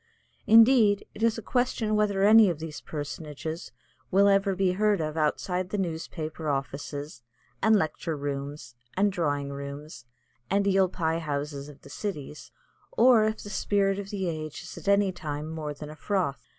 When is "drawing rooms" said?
9.11-10.05